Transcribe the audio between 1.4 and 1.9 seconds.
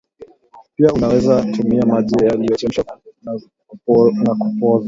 tumia